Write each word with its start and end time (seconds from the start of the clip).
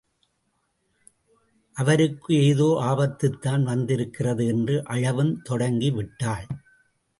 அவருக்கு 1.75 2.35
ஏதோ 2.35 2.77
ஆபத்துதான் 2.81 3.63
வந்திருக்கிறது 3.63 4.47
என்று 4.47 4.83
அழவும் 4.83 5.41
தொடங்கி 5.41 5.91
விட்டாள். 5.91 6.45